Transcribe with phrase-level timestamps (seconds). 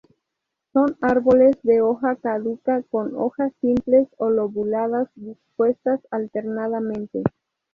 [0.73, 7.21] Son árboles de hoja caduca con hojas simples o lobuladas, dispuestas alternadamente.